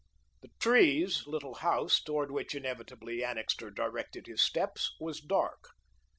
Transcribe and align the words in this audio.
The 0.41 0.49
Trees' 0.59 1.27
little 1.27 1.53
house, 1.53 2.01
toward 2.01 2.31
which 2.31 2.55
inevitably 2.55 3.23
Annixter 3.23 3.69
directed 3.69 4.25
his 4.25 4.41
steps, 4.41 4.95
was 4.99 5.19
dark. 5.21 5.73